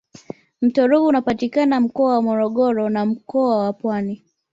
[0.61, 4.23] mto ruvu unapatikana mkoa wa morogoro na mkoa wa pwani